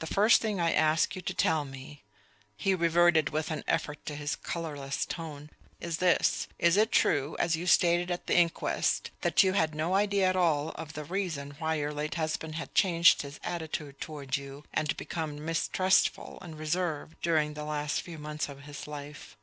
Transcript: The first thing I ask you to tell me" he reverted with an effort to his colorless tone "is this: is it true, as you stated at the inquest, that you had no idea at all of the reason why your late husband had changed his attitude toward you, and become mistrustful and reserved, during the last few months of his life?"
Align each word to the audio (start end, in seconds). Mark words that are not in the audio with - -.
The 0.00 0.06
first 0.06 0.42
thing 0.42 0.60
I 0.60 0.74
ask 0.74 1.16
you 1.16 1.22
to 1.22 1.32
tell 1.32 1.64
me" 1.64 2.02
he 2.58 2.74
reverted 2.74 3.30
with 3.30 3.50
an 3.50 3.64
effort 3.66 4.04
to 4.04 4.14
his 4.14 4.36
colorless 4.36 5.06
tone 5.06 5.48
"is 5.80 5.96
this: 6.04 6.48
is 6.58 6.76
it 6.76 6.92
true, 6.92 7.34
as 7.38 7.56
you 7.56 7.66
stated 7.66 8.10
at 8.10 8.26
the 8.26 8.36
inquest, 8.36 9.10
that 9.22 9.42
you 9.42 9.54
had 9.54 9.74
no 9.74 9.94
idea 9.94 10.28
at 10.28 10.36
all 10.36 10.72
of 10.72 10.92
the 10.92 11.02
reason 11.04 11.52
why 11.58 11.76
your 11.76 11.94
late 11.94 12.16
husband 12.16 12.56
had 12.56 12.74
changed 12.74 13.22
his 13.22 13.40
attitude 13.42 14.02
toward 14.02 14.36
you, 14.36 14.64
and 14.74 14.94
become 14.98 15.42
mistrustful 15.42 16.36
and 16.42 16.58
reserved, 16.58 17.16
during 17.22 17.54
the 17.54 17.64
last 17.64 18.02
few 18.02 18.18
months 18.18 18.50
of 18.50 18.64
his 18.64 18.86
life?" 18.86 19.34